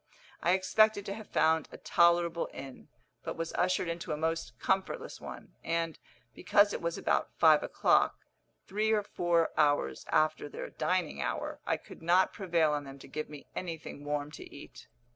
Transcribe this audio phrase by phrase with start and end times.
[0.41, 2.87] I expected to have found a tolerable inn,
[3.23, 5.99] but was ushered into a most comfortless one; and,
[6.33, 8.17] because it was about five o'clock,
[8.65, 13.07] three or four hours after their dining hour, I could not prevail on them to
[13.07, 14.87] give me anything warm to eat.